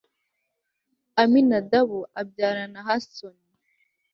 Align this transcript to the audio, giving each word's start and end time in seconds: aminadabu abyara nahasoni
aminadabu 1.21 1.99
abyara 2.21 2.63
nahasoni 2.73 3.47